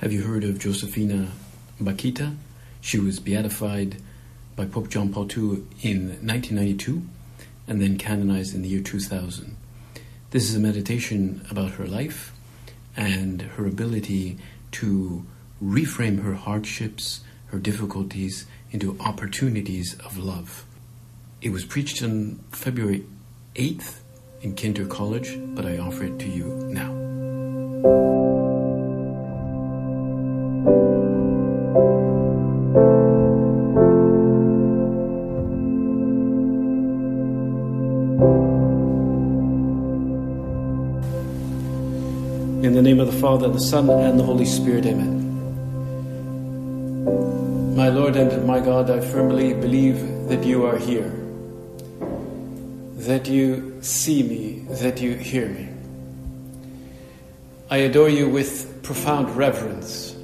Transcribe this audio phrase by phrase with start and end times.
[0.00, 1.28] Have you heard of Josephina
[1.80, 2.36] Bakhita?
[2.82, 3.96] She was beatified
[4.54, 7.02] by Pope John Paul II in 1992
[7.66, 9.56] and then canonized in the year 2000.
[10.32, 12.34] This is a meditation about her life
[12.94, 14.36] and her ability
[14.72, 15.24] to
[15.64, 20.66] reframe her hardships, her difficulties into opportunities of love.
[21.40, 23.06] It was preached on February
[23.54, 24.00] 8th
[24.42, 28.35] in Kinder College, but I offer it to you now.
[43.36, 45.20] Father, the Son, and the Holy Spirit, amen.
[47.76, 51.10] My Lord and my God, I firmly believe that you are here,
[53.06, 55.68] that you see me, that you hear me.
[57.68, 60.16] I adore you with profound reverence.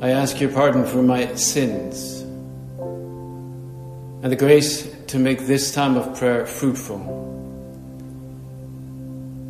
[0.00, 2.20] I ask your pardon for my sins
[4.22, 7.37] and the grace to make this time of prayer fruitful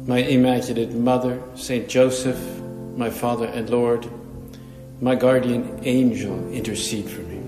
[0.09, 2.39] my Immaculate Mother, Saint Joseph,
[2.97, 4.11] my Father and Lord,
[5.03, 7.43] my guardian angel, intercede for me.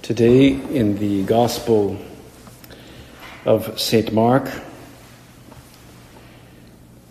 [0.00, 1.98] Today, in the Gospel
[3.44, 4.14] of St.
[4.14, 4.50] Mark,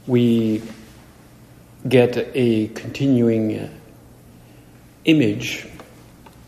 [0.08, 0.63] we
[1.88, 3.69] get a continuing
[5.03, 5.67] image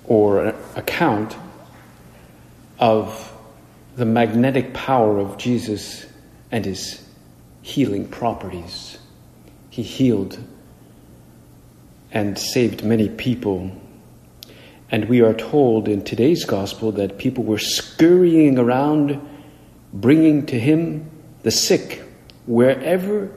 [0.05, 1.35] or account
[2.79, 3.31] of
[3.97, 6.06] the magnetic power of Jesus
[6.51, 7.03] and his
[7.61, 8.97] healing properties.
[9.69, 10.39] He healed
[12.11, 13.71] and saved many people.
[14.89, 19.21] And we are told in today's gospel that people were scurrying around,
[19.93, 21.09] bringing to him
[21.43, 22.03] the sick
[22.45, 23.29] wherever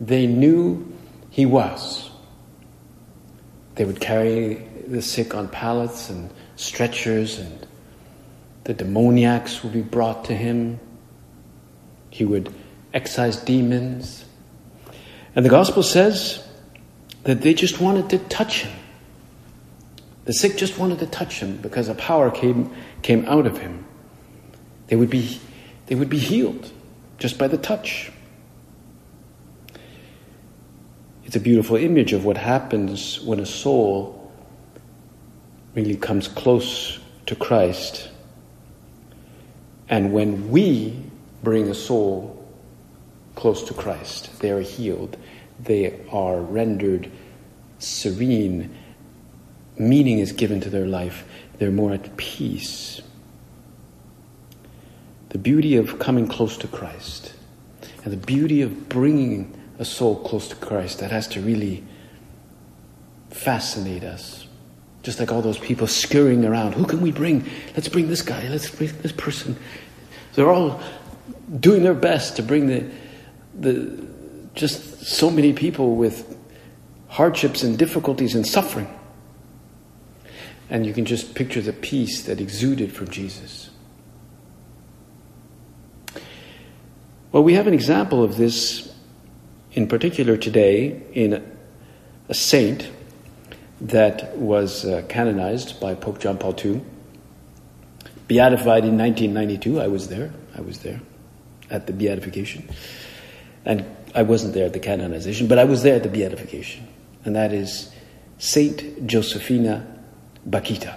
[0.00, 0.92] they knew
[1.30, 2.10] he was.
[3.76, 4.54] They would carry
[4.86, 7.66] the sick on pallets and stretchers, and
[8.64, 10.78] the demoniacs would be brought to him.
[12.14, 12.54] He would
[12.92, 14.24] excise demons.
[15.34, 16.46] And the gospel says
[17.24, 18.72] that they just wanted to touch him.
[20.24, 23.84] The sick just wanted to touch him because a power came, came out of him.
[24.86, 25.40] They would, be,
[25.86, 26.70] they would be healed
[27.18, 28.12] just by the touch.
[31.24, 34.32] It's a beautiful image of what happens when a soul
[35.74, 38.08] really comes close to Christ.
[39.88, 41.03] And when we
[41.44, 42.44] bring a soul
[43.34, 44.40] close to Christ.
[44.40, 45.16] They are healed.
[45.60, 47.10] They are rendered
[47.78, 48.76] serene.
[49.78, 51.24] Meaning is given to their life.
[51.58, 53.00] They're more at peace.
[55.30, 57.34] The beauty of coming close to Christ
[58.04, 61.84] and the beauty of bringing a soul close to Christ that has to really
[63.30, 64.46] fascinate us.
[65.02, 66.74] Just like all those people scurrying around.
[66.74, 67.44] Who can we bring?
[67.74, 68.46] Let's bring this guy.
[68.48, 69.56] Let's bring this person.
[70.34, 70.80] They're all
[71.60, 72.90] doing their best to bring the,
[73.58, 74.06] the
[74.54, 76.36] just so many people with
[77.08, 78.88] hardships and difficulties and suffering.
[80.70, 83.70] And you can just picture the peace that exuded from Jesus.
[87.32, 88.92] Well, we have an example of this
[89.72, 91.56] in particular today in
[92.28, 92.88] a saint
[93.80, 96.80] that was uh, canonized by Pope John Paul II,
[98.28, 99.80] beatified in 1992.
[99.80, 100.32] I was there.
[100.56, 101.00] I was there
[101.70, 102.68] at the beatification.
[103.64, 106.86] And I wasn't there at the canonization, but I was there at the beatification.
[107.24, 107.90] And that is
[108.38, 109.86] Saint Josephina
[110.48, 110.96] Bakhita.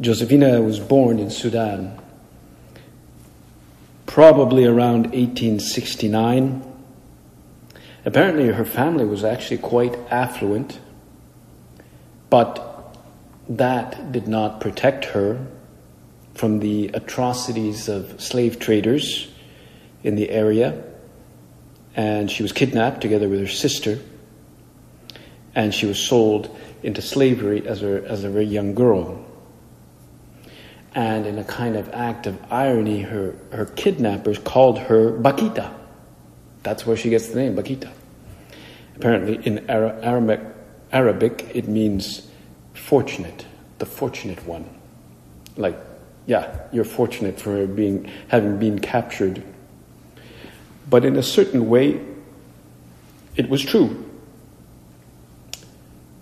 [0.00, 2.00] Josephina was born in Sudan
[4.06, 6.66] probably around 1869.
[8.04, 10.80] Apparently, her family was actually quite affluent,
[12.28, 12.96] but
[13.48, 15.46] that did not protect her
[16.34, 19.30] from the atrocities of slave traders
[20.02, 20.84] in the area.
[21.94, 23.98] And she was kidnapped together with her sister.
[25.54, 29.24] And she was sold into slavery as a, as a very young girl.
[30.94, 35.74] And in a kind of act of irony, her, her kidnappers called her Bakhita.
[36.62, 37.90] That's where she gets the name, Bakhita.
[38.96, 40.40] Apparently, in Arabic,
[40.92, 42.28] Arabic, it means
[42.74, 43.46] fortunate,
[43.78, 44.68] the fortunate one.
[45.56, 45.78] Like
[46.30, 49.42] yeah, you're fortunate for being, having been captured.
[50.88, 52.00] But in a certain way,
[53.34, 54.08] it was true.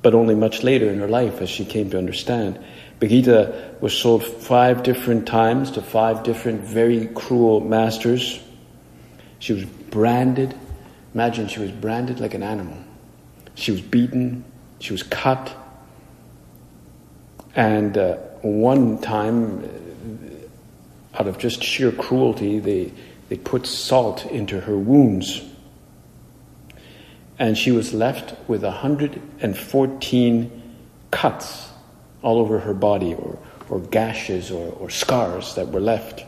[0.01, 2.59] But only much later in her life, as she came to understand.
[3.01, 8.41] Bakhita was sold five different times to five different very cruel masters.
[9.41, 10.55] She was branded.
[11.13, 12.79] Imagine she was branded like an animal.
[13.57, 14.43] She was beaten.
[14.79, 15.55] She was cut.
[17.55, 19.88] And uh, one time,
[21.19, 22.93] out of just sheer cruelty, they,
[23.29, 25.43] they put salt into her wounds.
[27.39, 30.63] And she was left with 114
[31.11, 31.69] cuts
[32.23, 33.39] all over her body, or,
[33.69, 36.25] or gashes, or, or scars that were left.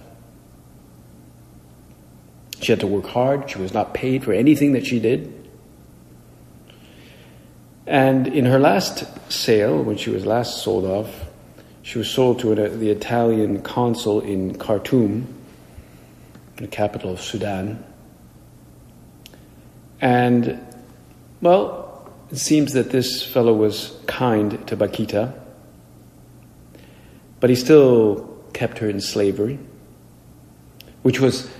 [2.61, 3.51] She had to work hard.
[3.51, 5.37] She was not paid for anything that she did.
[7.87, 11.30] And in her last sale, when she was last sold off,
[11.83, 15.27] she was sold to uh, the Italian consul in Khartoum,
[16.57, 17.83] the capital of Sudan.
[20.01, 20.61] And,
[21.41, 25.35] well, it seems that this fellow was kind to Bakhita,
[27.41, 29.59] but he still kept her in slavery,
[31.03, 31.51] which was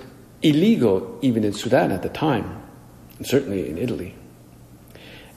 [0.43, 2.63] illegal even in Sudan at the time,
[3.19, 4.15] and certainly in Italy.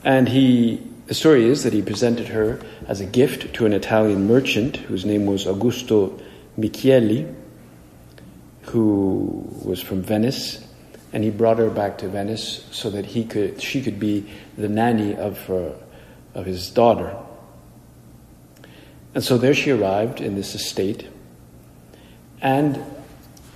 [0.02, 4.26] And he, the story is that he presented her as a gift to an Italian
[4.26, 6.20] merchant whose name was Augusto
[6.58, 7.34] Michieli,
[8.62, 10.66] who was from Venice,
[11.12, 14.68] and he brought her back to Venice so that he could, she could be the
[14.68, 15.70] nanny of, uh,
[16.34, 17.16] of his daughter.
[19.14, 21.08] And so there she arrived in this estate,
[22.40, 22.82] and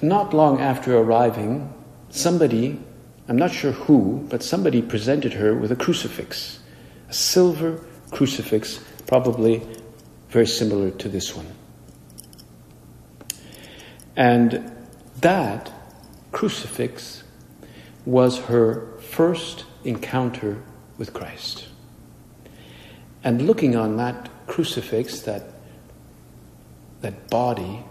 [0.00, 1.72] not long after arriving,
[2.10, 2.78] somebody,
[3.26, 6.57] I'm not sure who, but somebody presented her with a crucifix,
[7.08, 9.66] a silver crucifix, probably
[10.28, 11.46] very similar to this one.
[14.16, 14.72] And
[15.20, 15.72] that
[16.32, 17.22] crucifix
[18.04, 20.62] was her first encounter
[20.96, 21.68] with Christ.
[23.22, 25.44] And looking on that crucifix, that,
[27.00, 27.84] that body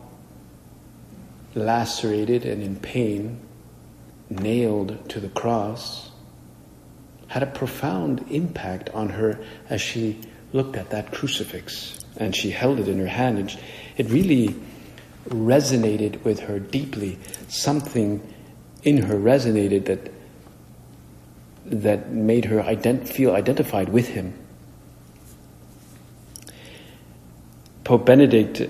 [1.55, 3.39] lacerated and in pain,
[4.29, 6.06] nailed to the cross,
[7.27, 9.39] had a profound impact on her
[9.69, 10.19] as she
[10.53, 13.59] looked at that crucifix and she held it in her hand and
[13.97, 14.55] it really
[15.29, 17.19] resonated with her deeply.
[17.49, 18.21] Something
[18.83, 20.11] in her resonated that
[21.65, 24.33] that made her ident- feel identified with him.
[27.83, 28.69] Pope Benedict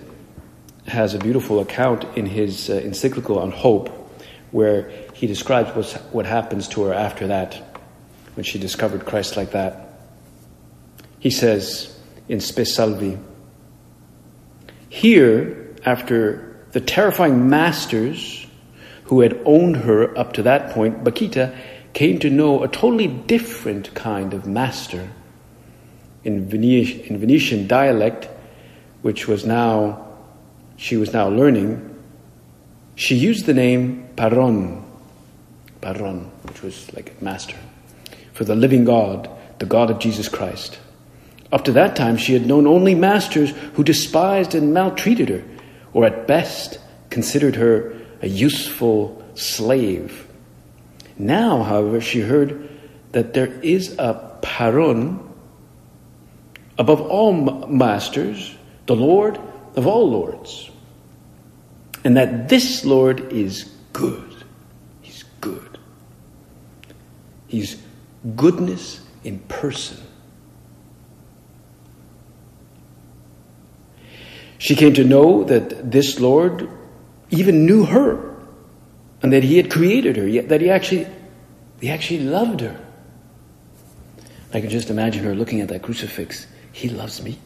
[0.88, 3.89] has a beautiful account in his uh, encyclical on hope,
[4.51, 7.66] where he describes what happens to her after that,
[8.38, 10.00] when she discovered Christ like that.
[11.18, 11.98] He says
[12.30, 13.18] in Spe Salvi,
[14.89, 18.45] here, after the terrifying masters
[19.06, 21.57] who had owned her up to that point, Bakhita
[21.94, 25.10] came to know a totally different kind of master.
[26.24, 28.30] In in Venetian dialect,
[29.01, 30.06] which was now
[30.75, 31.95] she was now learning,
[32.94, 34.84] she used the name Paron,
[35.81, 37.57] Paron, which was like master,
[38.38, 40.78] for the living God, the God of Jesus Christ.
[41.51, 45.44] Up to that time, she had known only masters who despised and maltreated her,
[45.92, 46.78] or at best
[47.10, 50.28] considered her a useful slave.
[51.18, 52.69] Now, however, she heard
[53.13, 55.28] that there is a paron
[56.78, 57.34] above all
[57.66, 58.56] masters,
[58.86, 59.39] the Lord
[59.75, 60.69] of all lords.
[62.04, 63.63] And that this Lord is
[63.94, 64.44] good.
[65.01, 65.80] He's good.
[67.48, 67.82] He's
[68.36, 69.98] goodness in person.
[74.57, 76.69] She came to know that this Lord
[77.29, 78.36] even knew her
[79.22, 81.07] and that he had created her, yet that he actually
[81.79, 82.79] he actually loved her.
[84.53, 86.48] I can just imagine her looking at that crucifix.
[86.72, 87.38] He loves me.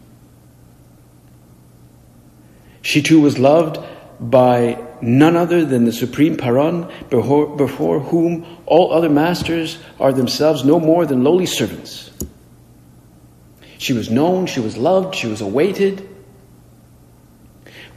[2.81, 3.77] She too was loved
[4.21, 10.79] by none other than the supreme Paron, before, whom all other masters are themselves no
[10.79, 12.11] more than lowly servants.
[13.79, 16.07] She was known, she was loved, she was awaited.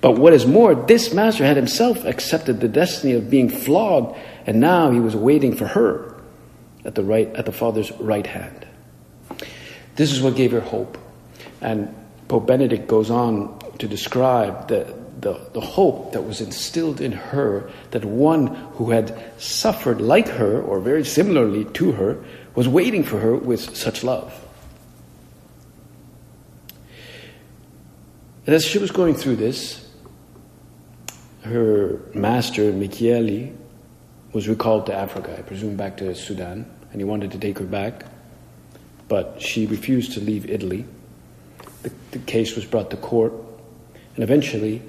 [0.00, 4.16] But what is more, this master had himself accepted the destiny of being flogged,
[4.46, 6.14] and now he was waiting for her
[6.86, 8.66] at the right at the Father's right hand.
[9.96, 10.96] This is what gave her hope.
[11.60, 11.94] And
[12.28, 17.70] Pope Benedict goes on to describe the, the, the hope that was instilled in her
[17.90, 22.22] that one who had suffered like her, or very similarly to her,
[22.54, 24.32] was waiting for her with such love.
[28.46, 29.90] And as she was going through this,
[31.42, 33.56] her master, Michieli,
[34.34, 37.64] was recalled to Africa, I presume back to Sudan, and he wanted to take her
[37.64, 38.04] back,
[39.08, 40.84] but she refused to leave Italy.
[41.82, 43.32] The, the case was brought to court,
[44.16, 44.82] and eventually,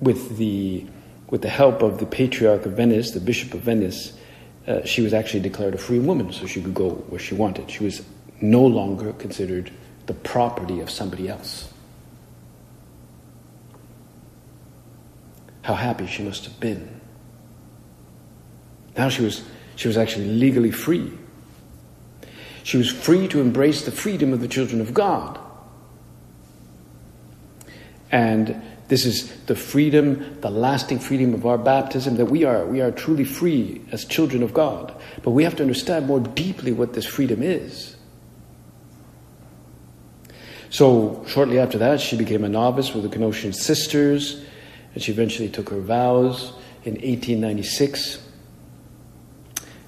[0.00, 0.86] with the,
[1.30, 4.12] with the help of the Patriarch of Venice, the Bishop of Venice,
[4.66, 7.70] uh, she was actually declared a free woman, so she could go where she wanted.
[7.70, 8.02] She was
[8.40, 9.70] no longer considered
[10.06, 11.72] the property of somebody else.
[15.62, 17.00] How happy she must have been.
[18.96, 19.42] Now she was,
[19.76, 21.12] she was actually legally free.
[22.62, 25.38] She was free to embrace the freedom of the children of God.
[28.10, 32.80] And this is the freedom, the lasting freedom of our baptism, that we are, we
[32.80, 34.94] are truly free as children of God.
[35.22, 37.96] But we have to understand more deeply what this freedom is.
[40.70, 44.44] So, shortly after that, she became a novice with the Canossian sisters,
[44.94, 46.52] and she eventually took her vows
[46.84, 48.22] in 1896.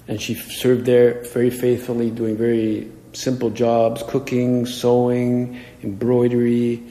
[0.07, 6.83] And she served there very faithfully, doing very simple jobs cooking, sewing, embroidery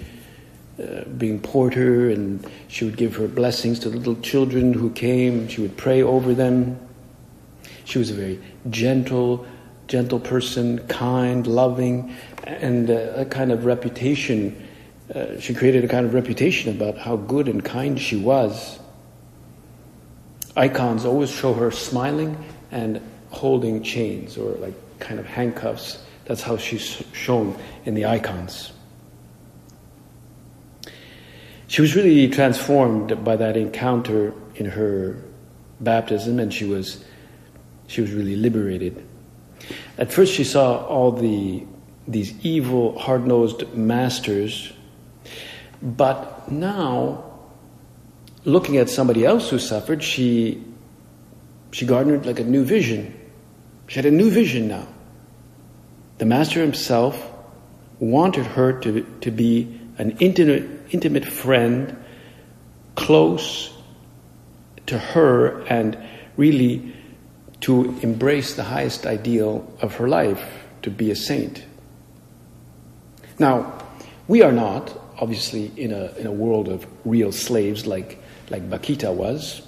[0.79, 5.49] uh, being porter, and she would give her blessings to little children who came.
[5.49, 6.79] She would pray over them.
[7.85, 9.47] She was a very gentle,
[9.89, 14.69] gentle person, kind, loving, and uh, a kind of reputation.
[15.13, 18.79] Uh, she created a kind of reputation about how good and kind she was.
[20.57, 22.37] Icons always show her smiling
[22.71, 26.03] and holding chains or like kind of handcuffs.
[26.27, 28.73] That's how she's shown in the icons.
[31.69, 35.23] She was really transformed by that encounter in her
[35.81, 37.05] baptism, and she was,
[37.87, 39.07] she was really liberated.
[39.99, 41.65] At first, she saw all the
[42.07, 44.73] these evil, hard-nosed masters,
[45.83, 47.23] but now,
[48.47, 50.65] looking at somebody else who suffered, she
[51.71, 53.15] she garnered like a new vision.
[53.89, 54.89] She had a new vision now.
[56.17, 57.31] The master himself
[58.01, 61.97] wanted her to, to be an intimate intimate friend,
[62.95, 63.73] close
[64.87, 65.99] to her, and
[66.37, 66.95] really
[67.61, 71.65] to embrace the highest ideal of her life, to be a saint.
[73.39, 73.85] Now,
[74.29, 79.13] we are not, obviously, in a, in a world of real slaves like, like Bakhita
[79.13, 79.63] was.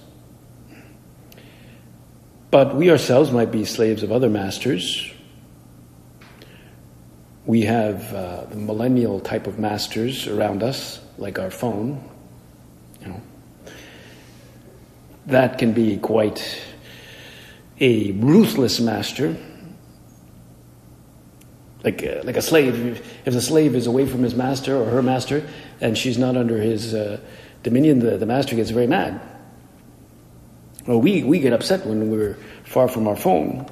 [2.51, 5.10] But we ourselves might be slaves of other masters
[7.51, 12.01] we have uh, the millennial type of masters around us, like our phone.
[13.01, 13.21] You know,
[15.27, 16.63] that can be quite
[17.81, 19.37] a ruthless master,
[21.83, 23.03] like uh, like a slave.
[23.25, 25.45] If the slave is away from his master or her master,
[25.81, 27.19] and she's not under his uh,
[27.65, 29.21] dominion, the, the master gets very mad.
[30.87, 33.67] Well, we, we get upset when we're far from our phone.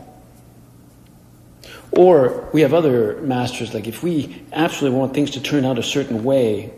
[1.90, 5.82] Or we have other masters, like if we absolutely want things to turn out a
[5.82, 6.72] certain way,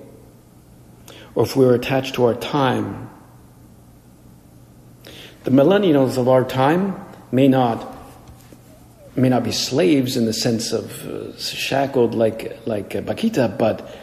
[1.35, 3.09] or if we're attached to our time.
[5.45, 6.95] The millennials of our time
[7.33, 7.97] may not
[9.17, 13.97] may not be slaves in the sense of uh, shackled like like uh, Bakhita, but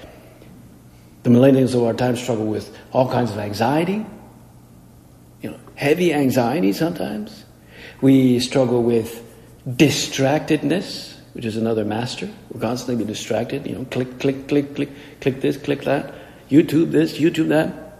[1.23, 4.05] the millennials of our time struggle with all kinds of anxiety,
[5.41, 7.45] you know, heavy anxiety sometimes.
[8.01, 9.23] We struggle with
[9.67, 12.29] distractedness, which is another master.
[12.49, 16.13] We're constantly be distracted, you know, click, click, click, click, click this, click that,
[16.49, 17.99] YouTube this, YouTube that.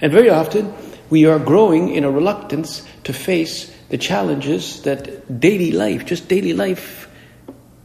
[0.00, 0.72] And very often,
[1.10, 6.52] we are growing in a reluctance to face the challenges that daily life, just daily
[6.52, 7.08] life,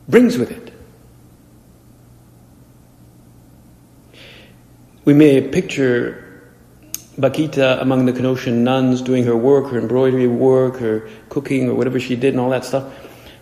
[0.08, 0.74] brings with it.
[5.06, 6.29] We may picture
[7.20, 12.00] Bakhita among the Canossian nuns doing her work, her embroidery work, her cooking, or whatever
[12.00, 12.94] she did, and all that stuff.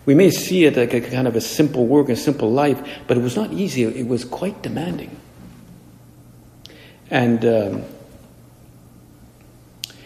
[0.05, 3.17] We may see it like a kind of a simple work, a simple life, but
[3.17, 3.83] it was not easy.
[3.83, 5.15] It was quite demanding.
[7.11, 7.83] And um,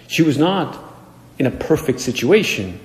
[0.08, 0.78] she was not
[1.40, 2.80] in a perfect situation.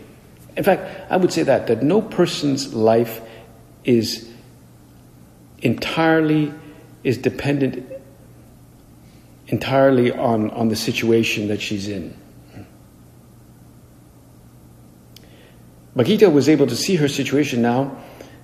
[0.57, 3.21] In fact, I would say that that no person's life
[3.85, 4.31] is
[5.62, 6.52] entirely
[7.02, 7.95] is dependent
[9.48, 12.16] entirely on, on the situation that she's in.
[15.96, 17.96] Bakhita was able to see her situation now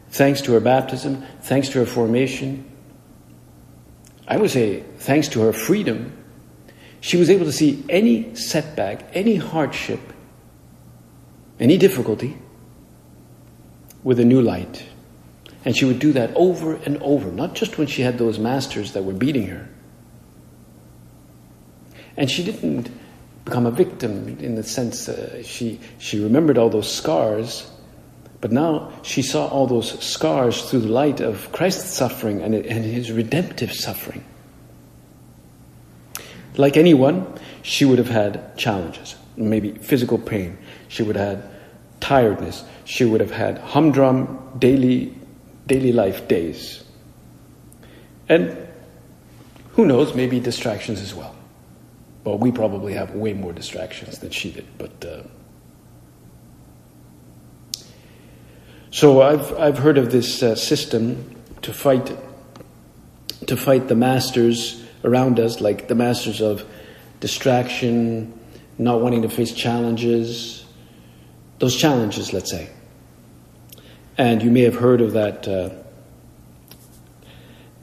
[0.09, 2.71] thanks to her baptism, thanks to her formation.
[4.26, 6.16] I would say thanks to her freedom.
[7.00, 10.00] She was able to see any setback, any hardship,
[11.59, 12.38] any difficulty
[14.04, 14.85] with a new light.
[15.64, 18.92] And she would do that over and over, not just when she had those masters
[18.92, 19.68] that were beating her.
[22.16, 22.90] And she didn't
[23.45, 27.71] become a victim in the sense uh, she, she remembered all those scars,
[28.40, 32.85] but now she saw all those scars through the light of Christ's suffering and, and
[32.85, 34.25] his redemptive suffering.
[36.57, 37.26] Like anyone,
[37.62, 39.16] she would have had challenges.
[39.37, 40.59] maybe physical pain.
[40.88, 41.50] She would have had
[42.00, 42.64] tiredness.
[42.85, 45.16] She would have had humdrum daily,
[45.66, 46.85] daily life days.
[48.28, 48.57] And
[49.73, 51.32] who knows, maybe distractions as well.
[52.25, 55.05] Well, we probably have way more distractions than she did, but.
[55.05, 55.23] Uh,
[58.91, 62.17] so I've, I've heard of this uh, system to fight
[63.47, 66.64] to fight the masters around us, like the masters of
[67.21, 68.38] distraction,
[68.79, 70.64] not wanting to face challenges,
[71.59, 72.69] those challenges, let's say.
[74.17, 75.71] And you may have heard of that uh,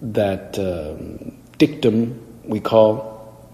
[0.02, 3.09] that um, dictum we call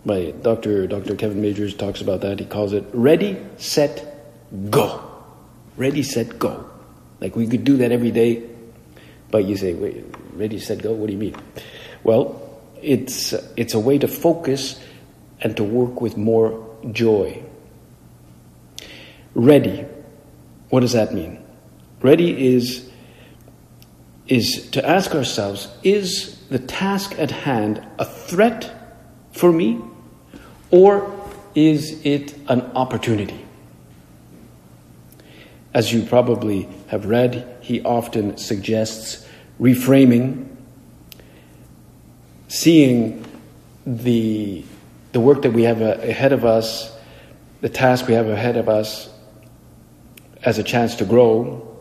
[0.06, 0.88] by Dr.
[0.88, 1.16] Dr.
[1.16, 2.40] Kevin Majeres talks about that.
[2.40, 5.02] He calls it ready, set, go.
[5.78, 6.70] Ready, set, go.
[7.20, 8.48] Like we could do that every day,
[9.32, 10.94] but you say, wait, ready, set, go?
[10.94, 11.36] What do you mean?
[12.04, 12.42] Well,
[12.82, 14.80] it's, it's a way to focus
[15.42, 17.44] and to work with more joy.
[19.34, 19.86] Ready.
[20.70, 21.44] What does that mean?
[22.02, 22.90] Ready is,
[24.28, 28.72] is to ask ourselves is the task at hand a threat
[29.32, 29.82] for me
[30.76, 31.10] or
[31.56, 33.46] is it an opportunity?
[35.74, 39.26] As you probably have read, he often suggests
[39.58, 40.50] reframing
[42.50, 43.26] seeing
[43.86, 44.66] the,
[45.14, 46.94] the work that we have uh, ahead of us,
[47.62, 49.10] the task we have ahead of us
[50.44, 51.74] as a chance to grow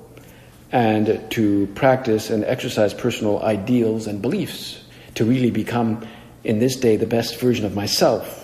[0.71, 4.85] and to practice and exercise personal ideals and beliefs
[5.17, 6.07] to really become,
[6.45, 8.44] in this day, the best version of myself.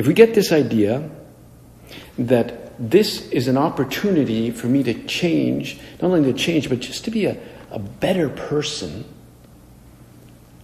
[0.00, 1.10] If we get this idea
[2.18, 7.04] that this is an opportunity for me to change, not only to change, but just
[7.04, 7.36] to be a,
[7.70, 9.04] a better person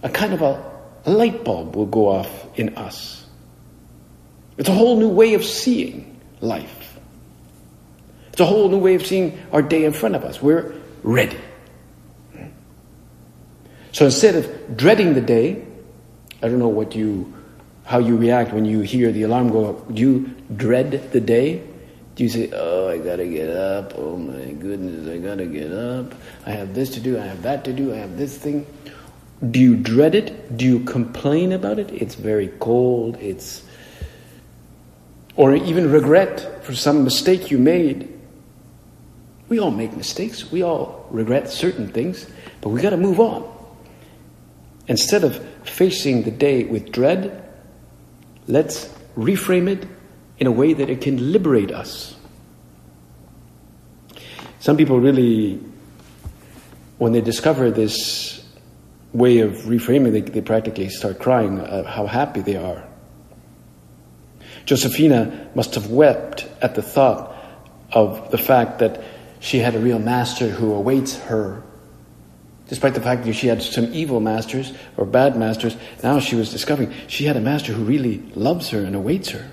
[0.01, 0.63] a kind of a,
[1.05, 3.27] a light bulb will go off in us.
[4.57, 6.97] It's a whole new way of seeing life.
[8.31, 10.41] It's a whole new way of seeing our day in front of us.
[10.41, 10.73] We're
[11.03, 11.37] ready.
[13.91, 15.63] So instead of dreading the day,
[16.41, 17.36] I don't know what you,
[17.87, 19.95] how you react when you hear the alarm go up.
[19.95, 21.63] Do you dread the day?
[22.15, 23.93] Do you say, oh, I gotta get up.
[23.95, 26.13] Oh my goodness, I gotta get up.
[26.45, 27.17] I have this to do.
[27.17, 27.93] I have that to do.
[27.93, 28.67] I have this thing.
[29.51, 30.57] Do you dread it?
[30.57, 31.89] Do you complain about it?
[31.93, 33.15] It's very cold.
[33.21, 33.63] It's.
[35.37, 38.13] Or even regret for some mistake you made.
[39.47, 40.51] We all make mistakes.
[40.51, 43.47] We all regret certain things, but we got to move on.
[44.87, 47.46] Instead of facing the day with dread,
[48.47, 49.87] let's reframe it
[50.39, 52.15] in a way that it can liberate us.
[54.59, 55.59] Some people really,
[56.97, 58.43] when they discover this
[59.13, 62.87] way of reframing, they, they practically start crying uh, how happy they are.
[64.65, 67.33] Josephina must have wept at the thought
[67.91, 69.03] of the fact that
[69.39, 71.63] she had a real master who awaits her.
[72.67, 76.51] Despite the fact that she had some evil masters or bad masters, now she was
[76.51, 79.49] discovering she had a master who really loves her and awaits her.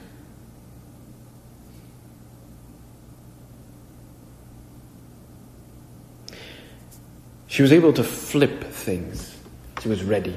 [7.46, 9.37] She was able to flip things.
[9.81, 10.37] She was ready.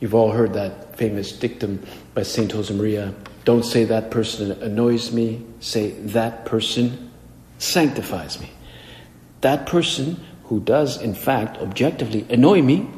[0.00, 1.82] You've all heard that famous dictum
[2.14, 3.14] by Saint Josemaria
[3.44, 7.10] don't say that person annoys me, say that person
[7.58, 8.50] sanctifies me.
[9.42, 10.18] That person
[10.54, 12.88] who does, in fact, objectively annoy me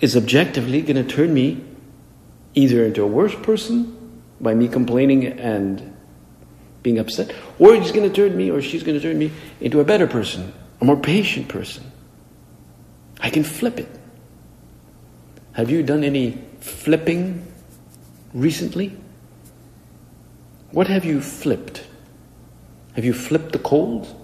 [0.00, 1.62] is objectively going to turn me
[2.54, 5.94] either into a worse person by me complaining and
[6.82, 9.78] being upset, or he's going to turn me or she's going to turn me into
[9.80, 11.84] a better person, a more patient person.
[13.20, 13.88] I can flip it.
[15.52, 17.46] Have you done any flipping
[18.32, 18.96] recently?
[20.70, 21.86] What have you flipped?
[22.94, 24.15] Have you flipped the cold?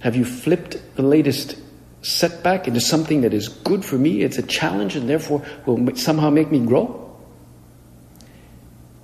[0.00, 1.56] Have you flipped the latest
[2.02, 4.22] setback into something that is good for me?
[4.22, 7.04] It's a challenge and therefore will somehow make me grow?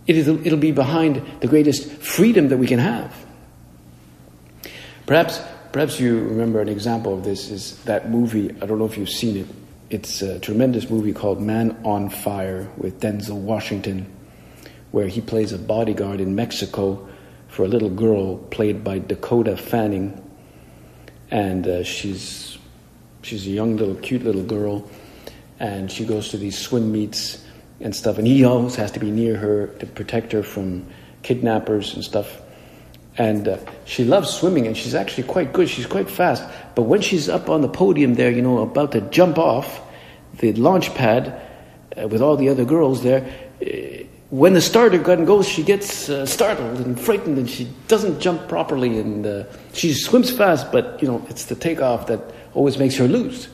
[0.07, 3.15] It is, it'll be behind the greatest freedom that we can have.
[5.07, 5.41] Perhaps
[5.75, 8.49] Perhaps you remember an example of this is that movie.
[8.63, 9.47] I don't know if you've seen it.
[9.91, 14.07] It's a tremendous movie called Man on Fire with Denzel Washington,
[14.93, 17.09] where he plays a bodyguard in Mexico
[17.49, 20.24] for a little girl played by Dakota Fanning,
[21.35, 22.57] and uh, she's
[23.23, 24.89] she's a young little cute little girl,
[25.59, 27.45] and she goes to these swim meets
[27.81, 30.87] and stuff, and he always has to be near her to protect her from
[31.25, 32.41] kidnappers and stuff.
[33.19, 35.69] And uh, she loves swimming and she's actually quite good.
[35.69, 36.43] She's quite fast.
[36.75, 39.81] But when she's up on the podium there you know about to jump off
[40.39, 41.41] the launch pad
[41.97, 43.23] uh, with all the other girls there,
[43.61, 48.19] uh, when the starter gun goes, she gets uh, startled and frightened, and she doesn't
[48.19, 50.73] jump properly, and uh, she swims fast.
[50.73, 52.21] But you know, it's the takeoff that
[52.53, 53.49] always makes her lose.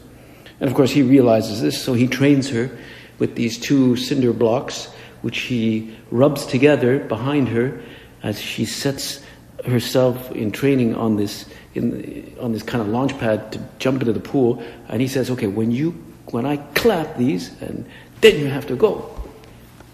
[0.58, 2.70] And of course, he realizes this, so he trains her
[3.18, 4.86] with these two cinder blocks,
[5.20, 7.82] which he rubs together behind her
[8.22, 9.22] as she sets
[9.66, 14.14] herself in training on this in, on this kind of launch pad to jump into
[14.14, 14.62] the pool.
[14.88, 15.90] And he says, "Okay, when you
[16.30, 17.84] when I clap these, and
[18.22, 19.19] then you have to go."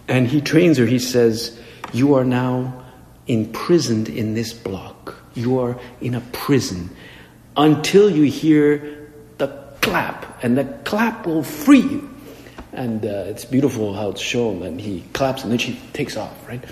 [0.08, 0.86] And he trains her.
[0.86, 1.58] He says,
[1.92, 2.84] "You are now
[3.26, 5.14] imprisoned in this block.
[5.34, 6.90] You are in a prison
[7.56, 9.48] until you hear the
[9.80, 12.10] clap, and the clap will free you."
[12.72, 14.62] And uh, it's beautiful how it's shown.
[14.62, 16.62] And he claps, and then she takes off, right?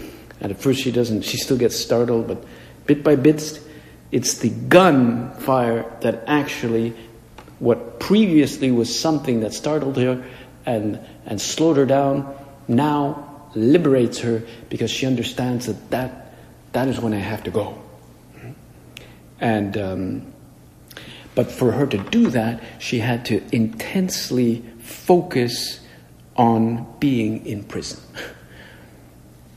[0.40, 1.23] And at first she doesn't.
[1.23, 2.44] She still gets startled, but
[2.87, 3.61] bit by bit,
[4.12, 6.94] it's the gun fire that actually,
[7.59, 10.23] what previously was something that startled her
[10.66, 12.37] and, and slowed her down,
[12.68, 16.35] now liberates her because she understands that that,
[16.72, 17.81] that is when I have to go.
[19.40, 20.33] And, um,
[21.35, 25.81] but for her to do that, she had to intensely focus
[26.37, 28.00] on being in prison.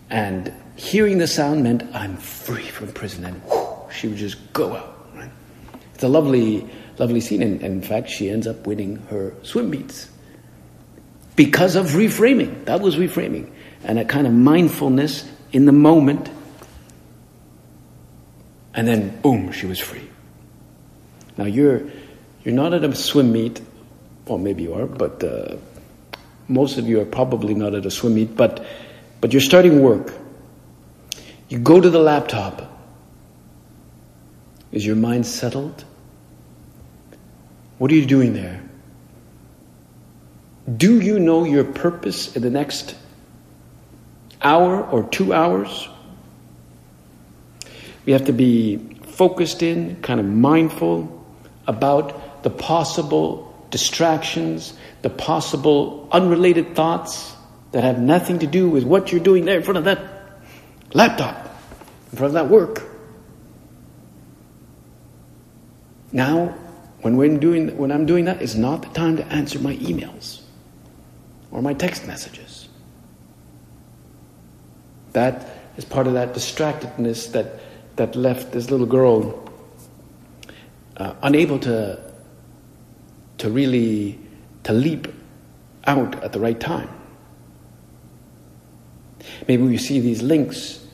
[0.10, 4.76] And hearing the sound meant I'm free from prison, and whoo, she would just go
[4.76, 5.10] out.
[5.14, 5.32] Right?
[5.94, 6.68] It's a lovely,
[6.98, 10.10] lovely scene, and, and in fact, she ends up winning her swim meets
[11.38, 12.66] because of reframing.
[12.66, 13.50] That was reframing,
[13.86, 16.30] and a kind of mindfulness in the moment,
[18.74, 20.10] and then boom, she was free.
[21.38, 21.84] Now you're
[22.44, 23.62] you're not at a swim meet,
[24.26, 25.56] or maybe you are, but uh,
[26.50, 28.66] most of you are probably not at a swim meet, but
[29.22, 30.14] but you're starting work.
[31.48, 32.74] You go to the laptop.
[34.72, 35.86] Is your mind settled?
[37.78, 38.67] What are you doing there?
[40.76, 42.94] Do you know your purpose in the next
[44.42, 45.88] hour or two hours?
[48.06, 51.26] We have to be focused in, kind of mindful
[51.68, 57.34] about the possible distractions, the possible unrelated thoughts
[57.72, 60.00] that have nothing to do with what you're doing there in front of that
[60.94, 61.46] laptop,
[62.12, 62.84] in front of that work.
[66.12, 66.48] Now,
[67.02, 70.42] when, we're doing, when I'm doing that, it's not the time to answer my emails
[71.52, 72.68] or my text messages.
[75.14, 77.60] That is part of that distractedness that,
[77.96, 79.44] that left this little girl
[80.98, 82.00] uh, unable to,
[83.38, 84.20] to really
[84.64, 85.08] to leap
[85.86, 86.90] out at the right time.
[89.48, 90.86] Maybe we see these links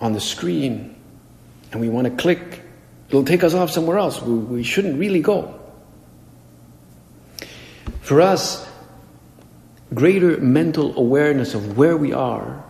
[0.00, 0.94] on the screen
[1.72, 2.62] and we want to click,
[3.08, 4.22] it'll take us off somewhere else.
[4.22, 5.58] We, we shouldn't really go.
[8.00, 8.68] For us,
[9.94, 12.64] greater mental awareness of where we are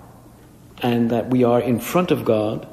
[0.83, 2.69] and that we are in front of God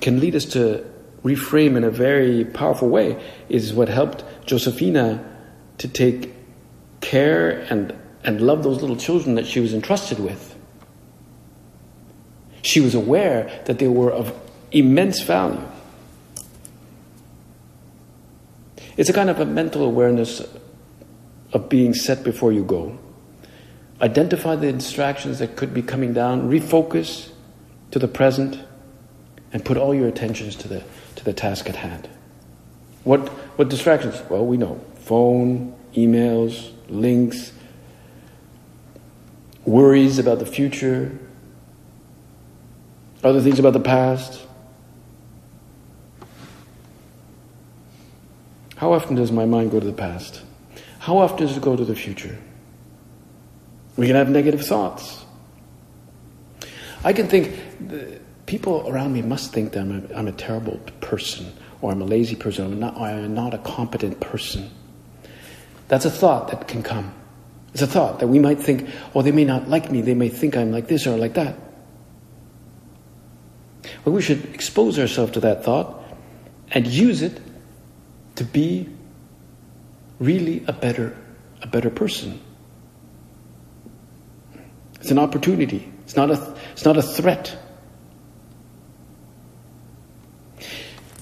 [0.00, 0.84] can lead us to
[1.22, 5.24] reframe in a very powerful way is what helped Josephina
[5.78, 6.34] to take
[7.00, 10.56] care and and love those little children that she was entrusted with.
[12.62, 14.32] She was aware that they were of
[14.70, 15.60] immense value.
[18.96, 20.40] It's a kind of a mental awareness
[21.52, 22.98] of being set before you go.
[24.00, 27.30] Identify the distractions that could be coming down, refocus
[27.90, 28.58] to the present,
[29.52, 30.82] and put all your attentions to the,
[31.16, 32.08] to the task at hand.
[33.04, 34.20] What, what distractions?
[34.28, 37.52] Well, we know phone, emails, links,
[39.64, 41.18] worries about the future,
[43.22, 44.40] other things about the past.
[48.76, 50.42] How often does my mind go to the past?
[51.02, 52.38] How often does it go to the future?
[53.96, 55.24] We can have negative thoughts.
[57.02, 57.58] I can think,
[58.46, 62.04] people around me must think that I'm a, I'm a terrible person, or I'm a
[62.04, 64.70] lazy person, or I'm not, I'm not a competent person.
[65.88, 67.12] That's a thought that can come.
[67.72, 70.28] It's a thought that we might think, oh, they may not like me, they may
[70.28, 71.56] think I'm like this or like that.
[74.04, 76.00] But we should expose ourselves to that thought
[76.70, 77.40] and use it
[78.36, 78.88] to be
[80.22, 81.16] really a better,
[81.62, 82.40] a better person.
[85.00, 85.92] It's an opportunity.
[86.04, 87.56] It's not a, it's not a threat.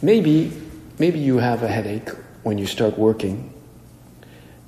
[0.02, 0.52] Maybe,
[0.98, 2.10] maybe you have a headache
[2.42, 3.52] when you start working,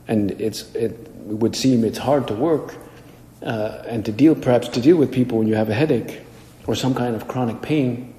[0.08, 2.74] and it's it would seem it's hard to work
[3.42, 6.20] uh, and to deal, perhaps to deal with people when you have a headache
[6.66, 8.14] or some kind of chronic pain.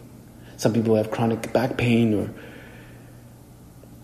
[0.58, 2.30] Some people have chronic back pain, or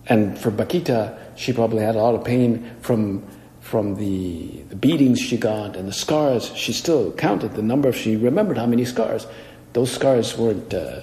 [0.07, 3.25] and for Bakhita, she probably had a lot of pain from
[3.61, 6.51] from the, the beatings she got and the scars.
[6.55, 7.89] She still counted the number.
[7.89, 9.25] Of she remembered how many scars.
[9.71, 10.73] Those scars weren't.
[10.73, 11.01] Uh,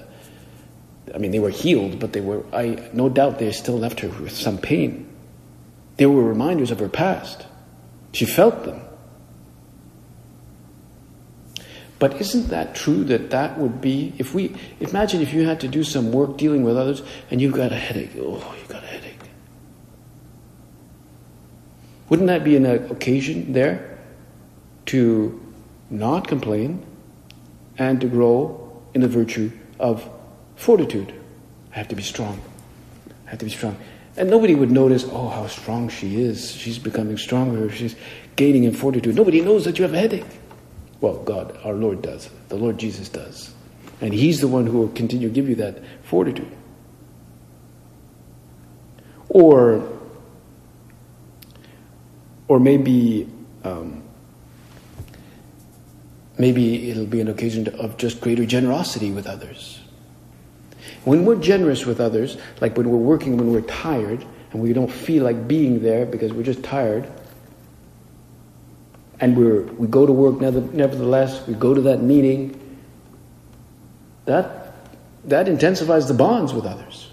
[1.15, 2.45] I mean, they were healed, but they were.
[2.53, 5.09] I no doubt they still left her with some pain.
[5.97, 7.47] They were reminders of her past.
[8.13, 8.83] She felt them.
[11.99, 15.69] But isn't that true that that would be, if we, imagine if you had to
[15.69, 18.11] do some work dealing with others and you've got a headache.
[18.19, 19.17] Oh, you've got headache.
[22.09, 23.99] Wouldn't that be an occasion there
[24.87, 25.43] to
[25.91, 26.85] not complain
[27.79, 30.09] and to grow in the virtue of
[30.55, 31.13] fortitude?
[31.73, 32.41] I have to be strong.
[33.27, 33.77] I have to be strong.
[34.17, 36.53] And nobody would notice, oh, how strong she is.
[36.53, 37.71] She's becoming stronger.
[37.71, 37.95] She's
[38.37, 39.15] gaining in fortitude.
[39.15, 40.25] Nobody knows that you have a headache.
[41.01, 42.31] Well, God, our Lord does.
[42.49, 43.53] The Lord Jesus does.
[44.01, 46.51] And He's the one who will continue to give you that fortitude.
[49.29, 49.96] Or,
[52.49, 53.29] or maybe,
[53.65, 54.03] um,
[56.39, 59.81] maybe it'll be an occasion of just greater generosity with others.
[61.05, 64.91] When we're generous with others, like when we're working, when we're tired, and we don't
[64.91, 67.11] feel like being there because we're just tired,
[69.21, 72.61] and we're, we go to work nevertheless, we go to that meeting,
[74.27, 74.75] that,
[75.25, 77.09] that intensifies the bonds with others.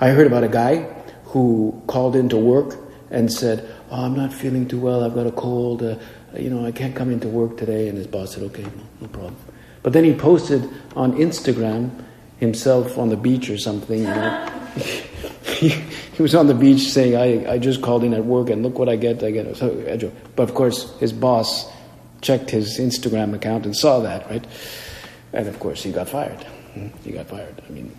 [0.00, 0.82] I heard about a guy
[1.24, 2.78] who called into work
[3.10, 5.96] and said, oh, I'm not feeling too well, I've got a cold, uh,
[6.36, 7.88] you know, I can't come into work today.
[7.88, 8.70] And his boss said, okay, no,
[9.00, 9.36] no problem.
[9.82, 11.90] But then he posted on Instagram
[12.38, 13.98] himself on the beach or something.
[13.98, 14.48] You know?
[15.56, 18.78] he was on the beach saying, I, I just called in at work and look
[18.78, 19.22] what I get.
[19.22, 19.56] I get.
[19.56, 21.70] So, but of course, his boss
[22.20, 24.44] checked his Instagram account and saw that, right?
[25.32, 26.42] And of course, he got fired.
[26.74, 26.88] Hmm?
[27.02, 27.60] He got fired.
[27.66, 27.94] I mean,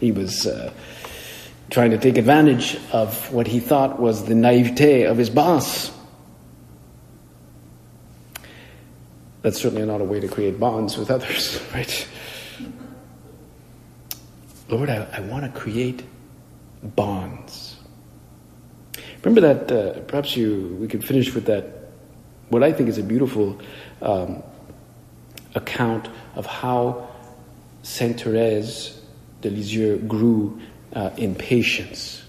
[0.00, 0.72] he was uh,
[1.70, 5.90] trying to take advantage of what he thought was the naivete of his boss.
[9.42, 12.08] That's certainly not a way to create bonds with others, right?
[14.68, 16.04] Lord, I, I want to create
[16.82, 17.76] bonds.
[19.22, 21.90] Remember that, uh, perhaps you, we could finish with that,
[22.50, 23.60] what I think is a beautiful
[24.00, 24.42] um,
[25.54, 27.08] account of how
[27.82, 29.00] Saint Therese
[29.40, 30.60] de Lisieux grew
[30.94, 32.22] uh, in patience.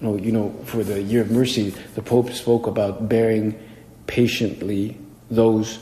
[0.00, 3.56] You know, for the year of mercy, the Pope spoke about bearing
[4.08, 4.98] patiently
[5.30, 5.78] those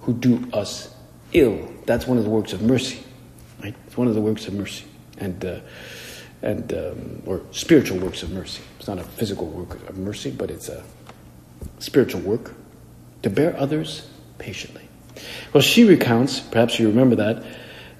[0.00, 0.92] who do us
[1.32, 1.68] ill.
[1.86, 3.00] That's one of the works of mercy,
[3.62, 3.74] right?
[3.86, 4.84] It's one of the works of mercy
[5.18, 5.60] and uh,
[6.42, 8.62] and um, or spiritual works of mercy.
[8.78, 10.82] It's not a physical work of mercy, but it's a
[11.78, 12.54] spiritual work
[13.22, 14.88] to bear others patiently.
[15.52, 16.40] Well, she recounts.
[16.40, 17.44] Perhaps you remember that.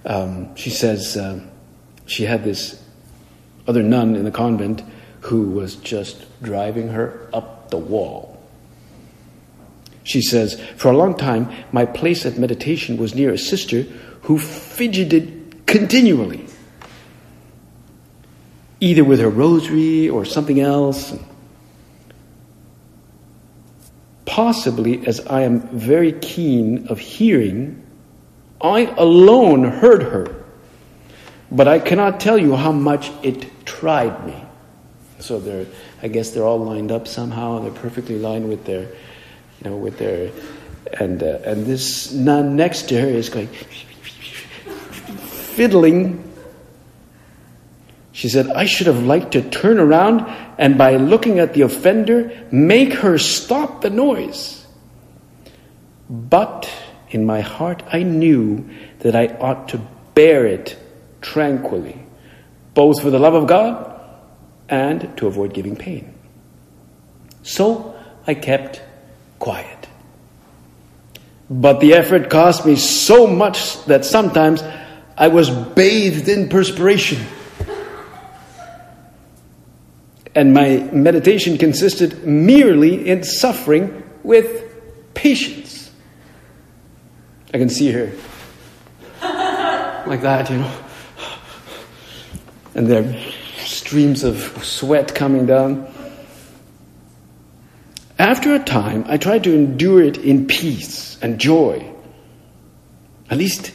[0.05, 1.41] Um, she says uh,
[2.11, 2.83] she had this
[3.69, 4.83] other nun in the convent
[5.21, 8.37] who was just driving her up the wall.
[10.03, 13.83] She says, For a long time, my place of meditation was near a sister
[14.23, 16.47] who fidgeted continually
[18.81, 21.17] either with her rosary or something else.
[24.25, 27.87] Possibly, as I am very keen of hearing,
[28.61, 30.40] I alone heard her,
[31.51, 34.45] but I cannot tell you how much it tried me.
[35.19, 35.67] So they're,
[36.03, 37.61] I guess they're all lined up somehow.
[37.61, 40.31] They're perfectly lined with their, you know, with their,
[40.99, 43.49] and uh, and this nun next to her is going
[45.57, 46.31] fiddling
[48.21, 50.27] she said, I should have liked to turn around
[50.59, 54.67] and by looking at the offender, make her stop the noise.
[56.11, 56.71] But
[57.09, 59.79] in my heart, I knew that I ought to
[60.15, 60.77] bear it
[61.21, 62.05] tranquilly,
[62.75, 64.01] both for the love of God
[64.69, 66.15] and to avoid giving pain.
[67.43, 67.95] So
[68.27, 68.83] I kept
[69.39, 69.89] quiet.
[71.51, 74.63] But the effort cost me so much that sometimes
[75.17, 77.27] I was bathed in perspiration.
[80.33, 84.65] And my meditation consisted merely in suffering with
[85.13, 85.91] patience.
[87.53, 88.13] I can see her
[90.07, 90.73] like that, you know.
[92.75, 93.17] And there are
[93.65, 95.93] streams of sweat coming down.
[98.19, 101.91] After a time, I tried to endure it in peace and joy.
[103.31, 103.73] At least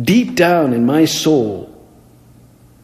[0.00, 1.70] deep down in my soul.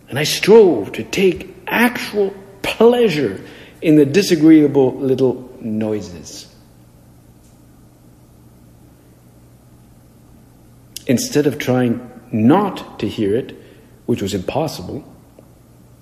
[0.08, 3.40] And I strove to take actual pleasure
[3.80, 6.46] in the disagreeable little noises.
[11.06, 13.56] Instead of trying not to hear it,
[14.10, 15.04] which was impossible,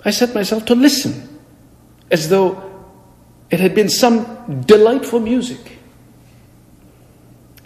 [0.03, 1.29] I set myself to listen
[2.11, 2.88] as though
[3.51, 5.77] it had been some delightful music.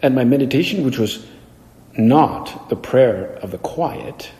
[0.00, 1.24] And my meditation, which was
[1.96, 4.32] not the prayer of the quiet,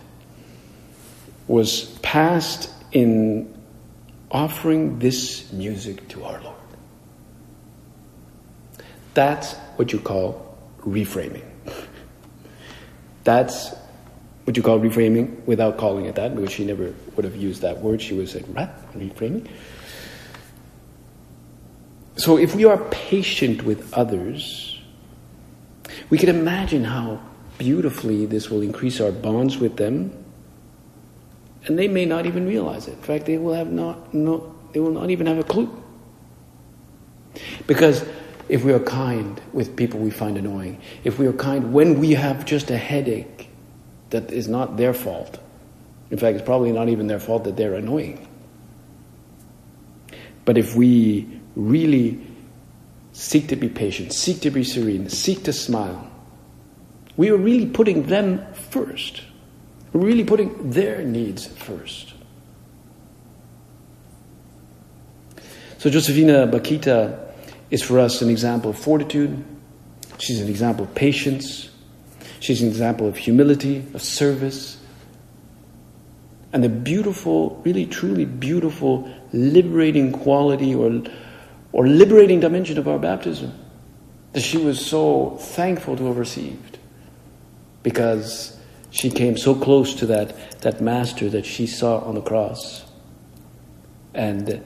[1.47, 3.55] was passed in
[4.29, 6.57] offering this music to our Lord.
[9.15, 11.47] That's what you call reframing.
[13.23, 13.73] That's
[14.53, 17.79] what you call reframing without calling it that, because she never would have used that
[17.79, 18.03] word.
[18.03, 18.45] She would have said?
[18.95, 19.49] Reframing?
[22.17, 24.79] So if we are patient with others,
[26.11, 27.23] we can imagine how
[27.57, 30.13] beautifully this will increase our bonds with them.
[31.65, 32.93] And they may not even realize it.
[32.93, 35.83] In fact, they will have not, no, they will not even have a clue.
[37.67, 38.05] Because
[38.51, 42.11] if we are kind with people we find annoying, if we are kind when we
[42.11, 43.49] have just a headache
[44.13, 45.39] that is not their fault,
[46.13, 48.29] in fact, it's probably not even their fault that they're annoying.
[50.45, 52.21] But if we really
[53.13, 56.11] seek to be patient, seek to be serene, seek to smile,
[57.17, 59.23] we are really putting them first.
[59.93, 62.13] We're really putting their needs first.
[65.79, 67.33] So Josefina Bakhita
[67.71, 69.45] is for us an example of fortitude.
[70.19, 71.71] She's an example of patience.
[72.43, 74.77] She's an example of humility, of service.
[76.53, 81.05] And the beautiful, really truly beautiful, liberating quality or,
[81.71, 83.57] or liberating dimension of our baptism
[84.33, 86.79] that she was so thankful to have received
[87.85, 88.59] because
[88.91, 92.85] she came so close to that, that master that she saw on the cross
[94.15, 94.65] and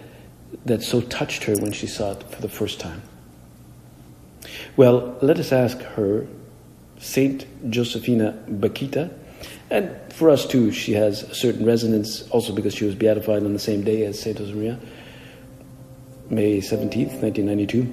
[0.64, 3.02] that so touched her when she saw it for the first time.
[4.78, 6.26] Well, let us ask her,
[6.98, 9.12] Saint Josephina Bakhita,
[9.70, 13.52] and for us too, she has a certain resonance also because she was beatified on
[13.52, 14.78] the same day as Saint Josemaria,
[16.30, 17.92] May 17th, 1992.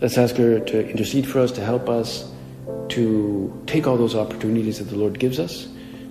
[0.00, 2.30] Let's ask her to intercede for us, to help us
[2.90, 5.68] to take all those opportunities that the Lord gives us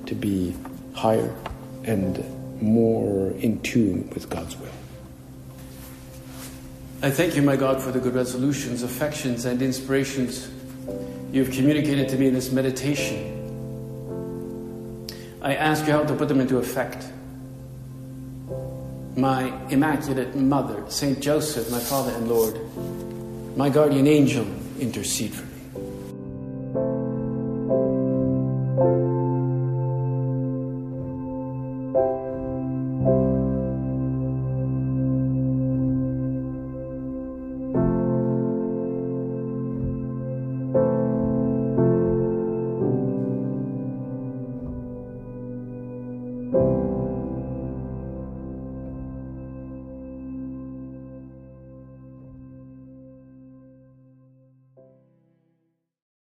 [0.08, 0.56] to be
[0.94, 1.34] higher
[1.84, 2.24] and
[2.62, 4.68] more in tune with God's will.
[7.02, 10.50] I thank you, my God, for the good resolutions, affections, and inspirations
[11.38, 13.36] you have communicated to me in this meditation.
[15.40, 17.06] I ask you help to put them into effect.
[19.16, 22.58] My Immaculate Mother, Saint Joseph, my Father and Lord,
[23.56, 24.48] my guardian angel,
[24.80, 25.57] intercede for me.